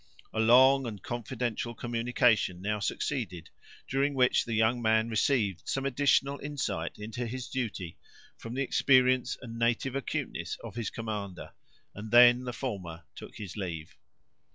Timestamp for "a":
0.33-0.39